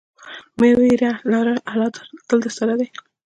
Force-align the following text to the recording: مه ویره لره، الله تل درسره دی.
مه 0.59 0.69
ویره 0.79 1.11
لره، 1.31 1.55
الله 1.71 1.89
تل 2.27 2.37
درسره 2.45 2.73
دی. 2.79 2.87